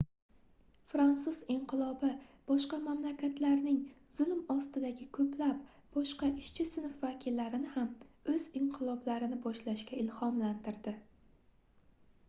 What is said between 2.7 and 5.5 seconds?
mamlakatlarning zulm ostidagi boshqa